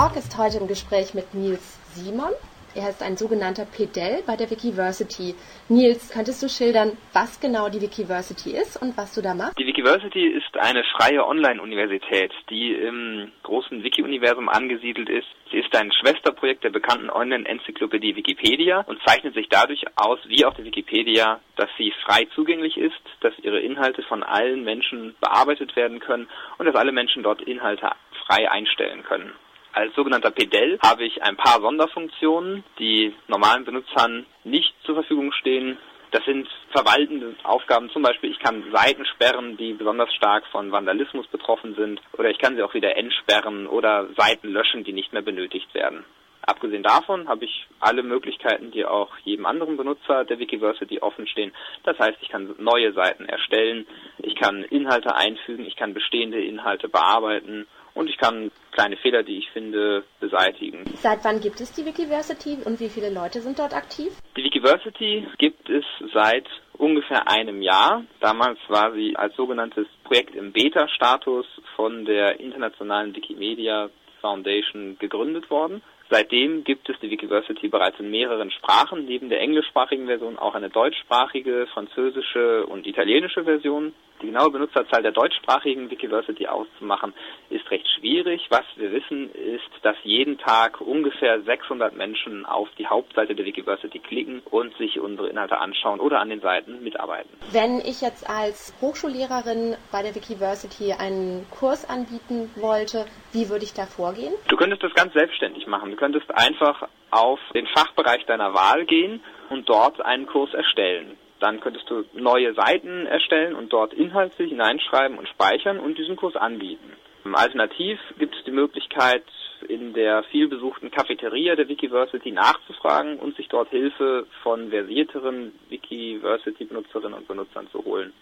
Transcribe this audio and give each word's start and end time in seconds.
Talk 0.00 0.16
ist 0.16 0.38
heute 0.38 0.56
im 0.56 0.66
Gespräch 0.66 1.12
mit 1.12 1.34
Nils 1.34 1.78
Simon. 1.92 2.32
Er 2.74 2.88
ist 2.88 3.02
ein 3.02 3.18
sogenannter 3.18 3.66
Pedell 3.66 4.22
bei 4.26 4.34
der 4.34 4.50
Wikiversity. 4.50 5.34
Nils, 5.68 6.08
könntest 6.08 6.42
du 6.42 6.48
schildern, 6.48 6.96
was 7.12 7.38
genau 7.38 7.68
die 7.68 7.82
Wikiversity 7.82 8.52
ist 8.52 8.80
und 8.80 8.96
was 8.96 9.14
du 9.14 9.20
da 9.20 9.34
machst? 9.34 9.58
Die 9.58 9.66
Wikiversity 9.66 10.26
ist 10.26 10.56
eine 10.56 10.84
freie 10.96 11.26
Online-Universität, 11.26 12.32
die 12.48 12.72
im 12.72 13.30
großen 13.42 13.82
Wiki-Universum 13.82 14.48
angesiedelt 14.48 15.10
ist. 15.10 15.28
Sie 15.50 15.58
ist 15.58 15.76
ein 15.76 15.92
Schwesterprojekt 15.92 16.64
der 16.64 16.70
bekannten 16.70 17.10
Online-Enzyklopädie 17.10 18.16
Wikipedia 18.16 18.80
und 18.86 19.02
zeichnet 19.04 19.34
sich 19.34 19.50
dadurch 19.50 19.84
aus, 19.96 20.18
wie 20.28 20.46
auch 20.46 20.54
die 20.54 20.64
Wikipedia, 20.64 21.40
dass 21.56 21.68
sie 21.76 21.92
frei 22.06 22.26
zugänglich 22.34 22.78
ist, 22.78 23.02
dass 23.20 23.34
ihre 23.42 23.60
Inhalte 23.60 24.02
von 24.04 24.22
allen 24.22 24.64
Menschen 24.64 25.14
bearbeitet 25.20 25.76
werden 25.76 26.00
können 26.00 26.26
und 26.56 26.64
dass 26.64 26.74
alle 26.74 26.92
Menschen 26.92 27.22
dort 27.22 27.42
Inhalte 27.42 27.90
frei 28.26 28.50
einstellen 28.50 29.02
können. 29.02 29.34
Als 29.72 29.94
sogenannter 29.94 30.32
Pedell 30.32 30.78
habe 30.82 31.04
ich 31.04 31.22
ein 31.22 31.36
paar 31.36 31.60
Sonderfunktionen, 31.60 32.64
die 32.78 33.14
normalen 33.28 33.64
Benutzern 33.64 34.26
nicht 34.42 34.74
zur 34.84 34.96
Verfügung 34.96 35.32
stehen. 35.32 35.78
Das 36.10 36.24
sind 36.24 36.48
verwaltende 36.70 37.36
Aufgaben, 37.44 37.88
zum 37.90 38.02
Beispiel 38.02 38.32
ich 38.32 38.40
kann 38.40 38.64
Seiten 38.72 39.06
sperren, 39.06 39.56
die 39.56 39.72
besonders 39.74 40.12
stark 40.12 40.44
von 40.48 40.72
Vandalismus 40.72 41.28
betroffen 41.28 41.76
sind, 41.76 42.00
oder 42.18 42.30
ich 42.30 42.38
kann 42.38 42.56
sie 42.56 42.62
auch 42.62 42.74
wieder 42.74 42.96
entsperren 42.96 43.68
oder 43.68 44.08
Seiten 44.16 44.48
löschen, 44.48 44.82
die 44.82 44.92
nicht 44.92 45.12
mehr 45.12 45.22
benötigt 45.22 45.72
werden. 45.72 46.04
Abgesehen 46.42 46.82
davon 46.82 47.28
habe 47.28 47.44
ich 47.44 47.66
alle 47.78 48.02
Möglichkeiten, 48.02 48.72
die 48.72 48.84
auch 48.84 49.16
jedem 49.24 49.46
anderen 49.46 49.76
Benutzer 49.76 50.24
der 50.24 50.40
Wikiversity 50.40 50.98
offen 50.98 51.28
stehen. 51.28 51.52
Das 51.84 51.96
heißt, 51.98 52.18
ich 52.22 52.28
kann 52.28 52.56
neue 52.58 52.92
Seiten 52.92 53.26
erstellen, 53.26 53.86
ich 54.18 54.34
kann 54.34 54.64
Inhalte 54.64 55.14
einfügen, 55.14 55.64
ich 55.64 55.76
kann 55.76 55.94
bestehende 55.94 56.42
Inhalte 56.42 56.88
bearbeiten 56.88 57.66
und 57.94 58.08
ich 58.08 58.16
kann 58.16 58.50
kleine 58.80 58.96
Fehler, 58.96 59.22
die 59.22 59.36
ich 59.36 59.50
finde, 59.50 60.04
beseitigen. 60.20 60.84
Seit 60.94 61.22
wann 61.22 61.40
gibt 61.40 61.60
es 61.60 61.70
die 61.72 61.84
Wikiversity 61.84 62.56
und 62.64 62.80
wie 62.80 62.88
viele 62.88 63.10
Leute 63.10 63.40
sind 63.40 63.58
dort 63.58 63.74
aktiv? 63.74 64.08
Die 64.38 64.44
Wikiversity 64.44 65.26
gibt 65.36 65.68
es 65.68 65.84
seit 66.14 66.46
ungefähr 66.78 67.28
einem 67.28 67.60
Jahr. 67.60 68.04
Damals 68.20 68.58
war 68.68 68.92
sie 68.92 69.14
als 69.16 69.36
sogenanntes 69.36 69.86
Projekt 70.04 70.34
im 70.34 70.52
Beta-Status 70.52 71.46
von 71.76 72.06
der 72.06 72.40
internationalen 72.40 73.14
Wikimedia 73.14 73.90
Foundation 74.22 74.96
gegründet 74.98 75.50
worden. 75.50 75.82
Seitdem 76.08 76.64
gibt 76.64 76.88
es 76.88 76.98
die 77.00 77.10
Wikiversity 77.10 77.68
bereits 77.68 78.00
in 78.00 78.10
mehreren 78.10 78.50
Sprachen, 78.50 79.04
neben 79.04 79.28
der 79.28 79.40
englischsprachigen 79.40 80.06
Version 80.06 80.38
auch 80.38 80.54
eine 80.54 80.70
deutschsprachige, 80.70 81.66
französische 81.74 82.64
und 82.66 82.86
italienische 82.86 83.44
Version. 83.44 83.92
Die 84.22 84.26
genaue 84.26 84.50
Benutzerzahl 84.50 85.02
der 85.02 85.12
deutschsprachigen 85.12 85.90
Wikiversity 85.90 86.46
auszumachen, 86.46 87.14
ist 87.48 87.70
recht 87.70 87.86
schwierig. 87.98 88.46
Was 88.50 88.64
wir 88.76 88.92
wissen, 88.92 89.30
ist, 89.32 89.70
dass 89.82 89.96
jeden 90.02 90.38
Tag 90.38 90.80
ungefähr 90.80 91.40
600 91.40 91.96
Menschen 91.96 92.44
auf 92.44 92.68
die 92.78 92.86
Hauptseite 92.86 93.34
der 93.34 93.46
Wikiversity 93.46 93.98
klicken 93.98 94.42
und 94.50 94.76
sich 94.76 95.00
unsere 95.00 95.28
Inhalte 95.28 95.58
anschauen 95.58 96.00
oder 96.00 96.20
an 96.20 96.28
den 96.28 96.40
Seiten 96.40 96.82
mitarbeiten. 96.82 97.30
Wenn 97.52 97.78
ich 97.78 98.02
jetzt 98.02 98.28
als 98.28 98.74
Hochschullehrerin 98.80 99.76
bei 99.90 100.02
der 100.02 100.14
Wikiversity 100.14 100.92
einen 100.92 101.46
Kurs 101.50 101.88
anbieten 101.88 102.50
wollte, 102.56 103.06
wie 103.32 103.48
würde 103.48 103.64
ich 103.64 103.72
da 103.72 103.86
vorgehen? 103.86 104.34
Du 104.48 104.56
könntest 104.56 104.82
das 104.82 104.92
ganz 104.94 105.12
selbstständig 105.14 105.66
machen. 105.66 105.90
Du 105.90 105.96
könntest 105.96 106.30
einfach 106.34 106.88
auf 107.10 107.40
den 107.54 107.66
Fachbereich 107.68 108.24
deiner 108.26 108.54
Wahl 108.54 108.84
gehen 108.84 109.22
und 109.48 109.68
dort 109.68 110.00
einen 110.00 110.26
Kurs 110.26 110.52
erstellen. 110.54 111.16
Dann 111.40 111.60
könntest 111.60 111.88
du 111.90 112.04
neue 112.12 112.54
Seiten 112.54 113.06
erstellen 113.06 113.54
und 113.54 113.72
dort 113.72 113.94
Inhalte 113.94 114.44
hineinschreiben 114.44 115.18
und 115.18 115.28
speichern 115.28 115.80
und 115.80 115.98
diesen 115.98 116.16
Kurs 116.16 116.36
anbieten. 116.36 116.92
Alternativ 117.32 117.98
gibt 118.18 118.34
es 118.34 118.44
die 118.44 118.50
Möglichkeit, 118.50 119.24
in 119.68 119.92
der 119.92 120.22
vielbesuchten 120.24 120.90
Cafeteria 120.90 121.54
der 121.54 121.68
Wikiversity 121.68 122.30
nachzufragen 122.30 123.18
und 123.18 123.36
sich 123.36 123.48
dort 123.48 123.70
Hilfe 123.70 124.26
von 124.42 124.70
versierteren 124.70 125.52
Wikiversity-Benutzerinnen 125.68 127.14
und 127.14 127.28
Benutzern 127.28 127.68
zu 127.70 127.84
holen 127.84 128.12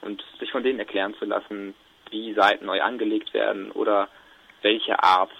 und 0.00 0.24
sich 0.38 0.50
von 0.50 0.62
denen 0.62 0.78
erklären 0.78 1.14
zu 1.18 1.24
lassen, 1.24 1.74
wie 2.10 2.32
Seiten 2.34 2.66
neu 2.66 2.80
angelegt 2.80 3.32
werden 3.34 3.70
oder 3.70 4.08
welche 4.62 5.02
Art 5.02 5.30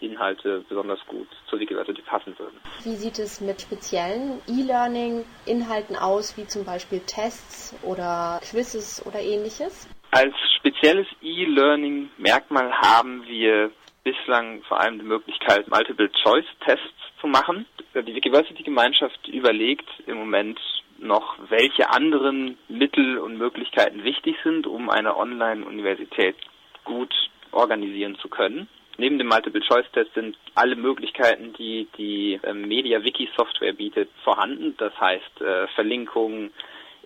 Inhalte 0.00 0.64
besonders 0.68 0.98
gut 1.06 1.28
zur 1.48 1.60
Wikiversity 1.60 2.02
passen 2.02 2.38
würden. 2.38 2.58
Wie 2.84 2.94
sieht 2.94 3.18
es 3.18 3.40
mit 3.40 3.60
speziellen 3.60 4.40
E-Learning-Inhalten 4.48 5.96
aus, 5.96 6.36
wie 6.36 6.46
zum 6.46 6.64
Beispiel 6.64 7.00
Tests 7.00 7.74
oder 7.82 8.40
Quizzes 8.42 9.04
oder 9.06 9.20
ähnliches? 9.20 9.88
Als 10.10 10.34
spezielles 10.58 11.06
E-Learning-Merkmal 11.22 12.72
haben 12.72 13.24
wir 13.26 13.70
bislang 14.02 14.62
vor 14.62 14.80
allem 14.80 14.98
die 14.98 15.04
Möglichkeit, 15.04 15.68
Multiple-Choice-Tests 15.68 17.00
zu 17.20 17.26
machen. 17.26 17.66
Die 17.94 18.14
Wikiversity-Gemeinschaft 18.14 19.28
überlegt 19.28 19.88
im 20.06 20.16
Moment 20.16 20.58
noch, 20.98 21.36
welche 21.48 21.90
anderen 21.90 22.58
Mittel 22.68 23.18
und 23.18 23.38
Möglichkeiten 23.38 24.04
wichtig 24.04 24.36
sind, 24.42 24.66
um 24.66 24.90
eine 24.90 25.16
Online-Universität 25.16 26.36
gut 26.84 27.12
organisieren 27.52 28.16
zu 28.16 28.28
können. 28.28 28.68
Neben 29.00 29.16
dem 29.16 29.28
Multiple-Choice-Test 29.28 30.12
sind 30.12 30.36
alle 30.54 30.76
Möglichkeiten, 30.76 31.54
die 31.54 31.88
die 31.96 32.38
äh, 32.42 32.52
Media-Wiki-Software 32.52 33.72
bietet, 33.72 34.10
vorhanden. 34.22 34.74
Das 34.76 34.92
heißt 35.00 35.40
äh, 35.40 35.68
Verlinkungen 35.68 36.52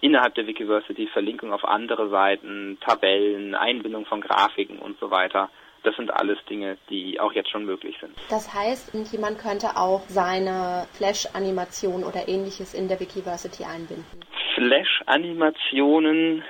innerhalb 0.00 0.34
der 0.34 0.49
Wikiversity, 0.49 1.06
Verlinkung 1.06 1.53
auf 1.53 1.65
andere 1.65 2.09
Seiten, 2.09 2.78
Tabellen, 2.81 3.54
Einbindung 3.54 4.06
von 4.06 4.21
Grafiken 4.21 4.81
und 4.81 4.99
so 4.99 5.12
weiter. 5.12 5.50
Das 5.84 5.94
sind 5.94 6.10
alles 6.12 6.38
Dinge, 6.50 6.78
die 6.91 7.21
auch 7.21 7.33
jetzt 7.33 7.50
schon 7.50 7.65
möglich 7.65 7.94
sind. 8.00 8.12
Das 8.28 8.53
heißt, 8.53 8.93
jemand 9.12 9.38
könnte 9.38 9.77
auch 9.77 10.03
seine 10.09 10.88
Flash-Animation 10.94 12.03
oder 12.03 12.27
ähnliches 12.27 12.75
in 12.75 12.88
der 12.88 12.99
Wikiversity 12.99 13.62
einbinden. 13.62 14.04
Flash-Animationen 14.56 16.43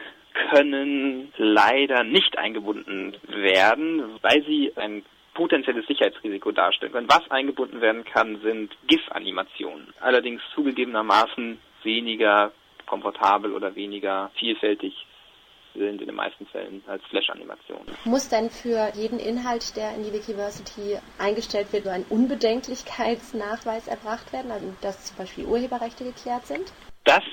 können 0.50 1.32
leider 1.36 2.02
nicht 2.02 2.38
eingebunden 2.38 3.14
werden, 3.28 4.18
weil 4.22 4.42
sie 4.46 4.72
ein 4.76 5.04
potenzielles 5.34 5.86
Sicherheitsrisiko 5.86 6.52
darstellen 6.52 6.92
können. 6.92 7.08
Was 7.08 7.30
eingebunden 7.30 7.80
werden 7.80 8.04
kann, 8.04 8.40
sind 8.42 8.76
GIF-Animationen. 8.86 9.92
Allerdings 10.00 10.40
zugegebenermaßen 10.54 11.58
weniger 11.82 12.52
komfortabel 12.86 13.52
oder 13.52 13.74
weniger 13.74 14.30
vielfältig 14.38 14.94
sind 15.74 16.00
in 16.00 16.06
den 16.06 16.14
meisten 16.14 16.46
Fällen 16.46 16.82
als 16.86 17.02
Flash-Animationen. 17.06 17.96
Muss 18.04 18.28
denn 18.28 18.48
für 18.50 18.92
jeden 18.94 19.18
Inhalt, 19.18 19.76
der 19.76 19.94
in 19.94 20.04
die 20.04 20.12
Wikiversity 20.12 20.98
eingestellt 21.18 21.72
wird, 21.72 21.84
nur 21.84 21.94
ein 21.94 22.06
Unbedenklichkeitsnachweis 22.08 23.88
erbracht 23.88 24.32
werden, 24.32 24.52
also 24.52 24.72
dass 24.82 25.06
zum 25.06 25.16
Beispiel 25.16 25.44
Urheberrechte 25.44 26.04
geklärt 26.04 26.46
sind? 26.46 26.72
Das 27.04 27.24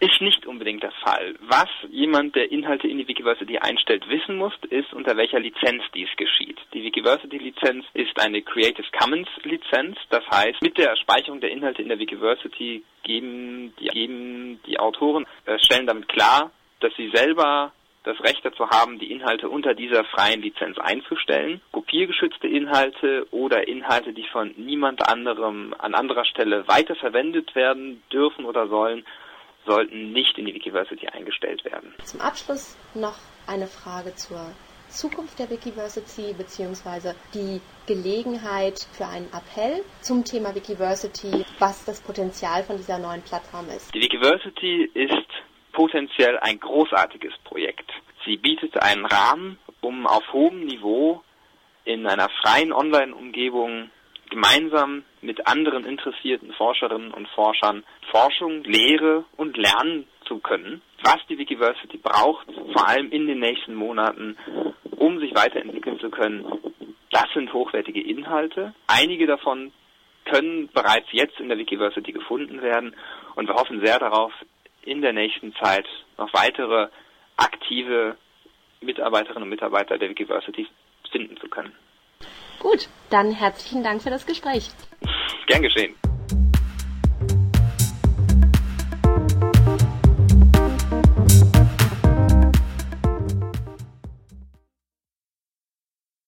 ist 0.00 0.20
nicht 0.20 0.46
unbedingt 0.46 0.82
der 0.82 0.92
Fall. 0.92 1.34
Was 1.40 1.68
jemand, 1.90 2.34
der 2.34 2.50
Inhalte 2.50 2.88
in 2.88 2.98
die 2.98 3.08
Wikiversity 3.08 3.58
einstellt, 3.58 4.08
wissen 4.08 4.36
muss, 4.36 4.52
ist, 4.70 4.92
unter 4.92 5.16
welcher 5.16 5.40
Lizenz 5.40 5.82
dies 5.94 6.08
geschieht. 6.16 6.58
Die 6.72 6.82
Wikiversity-Lizenz 6.82 7.84
ist 7.94 8.18
eine 8.20 8.42
Creative 8.42 8.86
Commons-Lizenz. 8.98 9.98
Das 10.10 10.24
heißt, 10.30 10.62
mit 10.62 10.78
der 10.78 10.96
Speicherung 10.96 11.40
der 11.40 11.50
Inhalte 11.50 11.82
in 11.82 11.88
der 11.88 11.98
Wikiversity 11.98 12.84
geben 13.02 13.74
die, 13.78 13.88
geben 13.88 14.60
die 14.66 14.78
Autoren, 14.78 15.26
äh, 15.46 15.58
stellen 15.58 15.86
damit 15.86 16.08
klar, 16.08 16.50
dass 16.80 16.94
sie 16.96 17.10
selber 17.12 17.72
das 18.04 18.20
Recht 18.20 18.44
dazu 18.44 18.68
haben, 18.68 18.98
die 18.98 19.10
Inhalte 19.10 19.48
unter 19.48 19.74
dieser 19.74 20.04
freien 20.04 20.42
Lizenz 20.42 20.78
einzustellen. 20.78 21.60
Kopiergeschützte 21.72 22.46
Inhalte 22.46 23.26
oder 23.30 23.66
Inhalte, 23.66 24.12
die 24.12 24.26
von 24.30 24.54
niemand 24.56 25.08
anderem 25.08 25.74
an 25.78 25.94
anderer 25.94 26.26
Stelle 26.26 26.68
weiterverwendet 26.68 27.54
werden 27.54 28.02
dürfen 28.12 28.44
oder 28.44 28.68
sollen, 28.68 29.04
sollten 29.66 30.12
nicht 30.12 30.36
in 30.38 30.46
die 30.46 30.54
Wikiversity 30.54 31.08
eingestellt 31.08 31.64
werden. 31.64 31.94
Zum 32.04 32.20
Abschluss 32.20 32.76
noch 32.94 33.18
eine 33.46 33.66
Frage 33.66 34.14
zur 34.14 34.52
Zukunft 34.88 35.38
der 35.38 35.50
Wikiversity 35.50 36.34
bzw. 36.34 37.14
die 37.34 37.60
Gelegenheit 37.86 38.86
für 38.92 39.06
einen 39.06 39.28
Appell 39.32 39.82
zum 40.00 40.24
Thema 40.24 40.54
Wikiversity, 40.54 41.44
was 41.58 41.84
das 41.84 42.00
Potenzial 42.00 42.62
von 42.62 42.76
dieser 42.76 42.98
neuen 42.98 43.22
Plattform 43.22 43.68
ist. 43.68 43.94
Die 43.94 44.00
Wikiversity 44.00 44.90
ist 44.94 45.26
potenziell 45.72 46.38
ein 46.38 46.60
großartiges 46.60 47.32
Projekt. 47.44 47.90
Sie 48.24 48.36
bietet 48.36 48.80
einen 48.82 49.04
Rahmen, 49.04 49.58
um 49.80 50.06
auf 50.06 50.32
hohem 50.32 50.64
Niveau 50.64 51.22
in 51.84 52.06
einer 52.06 52.28
freien 52.42 52.72
Online-Umgebung 52.72 53.90
gemeinsam 54.34 55.04
mit 55.20 55.46
anderen 55.46 55.84
interessierten 55.84 56.52
Forscherinnen 56.54 57.12
und 57.12 57.28
Forschern 57.28 57.84
Forschung, 58.10 58.64
Lehre 58.64 59.24
und 59.36 59.56
Lernen 59.56 60.08
zu 60.26 60.38
können, 60.38 60.82
was 61.04 61.18
die 61.28 61.38
Wikiversity 61.38 61.98
braucht, 61.98 62.48
vor 62.72 62.88
allem 62.88 63.12
in 63.12 63.28
den 63.28 63.38
nächsten 63.38 63.76
Monaten, 63.76 64.36
um 64.96 65.20
sich 65.20 65.36
weiterentwickeln 65.36 66.00
zu 66.00 66.10
können. 66.10 66.44
Das 67.12 67.26
sind 67.32 67.52
hochwertige 67.52 68.00
Inhalte. 68.00 68.74
Einige 68.88 69.26
davon 69.26 69.72
können 70.24 70.68
bereits 70.72 71.06
jetzt 71.12 71.38
in 71.38 71.48
der 71.48 71.58
Wikiversity 71.58 72.10
gefunden 72.10 72.60
werden 72.60 72.96
und 73.36 73.46
wir 73.46 73.54
hoffen 73.54 73.84
sehr 73.84 74.00
darauf, 74.00 74.32
in 74.82 75.00
der 75.00 75.12
nächsten 75.12 75.54
Zeit 75.62 75.86
noch 76.18 76.32
weitere 76.34 76.88
aktive 77.36 78.16
Mitarbeiterinnen 78.80 79.44
und 79.44 79.48
Mitarbeiter 79.50 79.96
der 79.96 80.10
Wikiversity 80.10 80.66
finden 81.12 81.36
zu 81.36 81.48
können. 81.48 81.72
Gut, 82.64 82.88
dann 83.10 83.30
herzlichen 83.30 83.82
Dank 83.82 84.02
für 84.02 84.08
das 84.08 84.24
Gespräch. 84.24 84.70
Gern 85.46 85.60
geschehen. 85.60 85.94